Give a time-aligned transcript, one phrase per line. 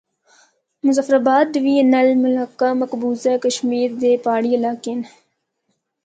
[0.87, 5.01] مظفرٓاباد ڈویژن نال ملحقہ مقبوضہ کشمیر دے پہاڑی علاقے ہن۔